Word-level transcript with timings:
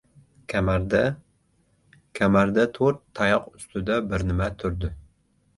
Kamarda... 0.53 1.01
kamarda 2.21 2.65
to‘rt 2.79 3.05
tayoq 3.21 3.47
ustida 3.61 4.03
bir 4.15 4.29
nima 4.31 4.53
turdi. 4.65 4.95